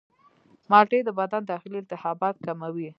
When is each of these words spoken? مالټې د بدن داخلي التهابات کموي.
مالټې 0.69 0.99
د 1.05 1.09
بدن 1.19 1.41
داخلي 1.51 1.77
التهابات 1.81 2.35
کموي. 2.45 2.87